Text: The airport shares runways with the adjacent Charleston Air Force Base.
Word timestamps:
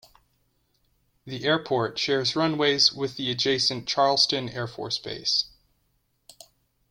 The 1.25 1.45
airport 1.45 1.99
shares 1.99 2.35
runways 2.35 2.91
with 2.91 3.17
the 3.17 3.29
adjacent 3.29 3.87
Charleston 3.87 4.49
Air 4.49 4.65
Force 4.65 4.97
Base. 4.97 5.45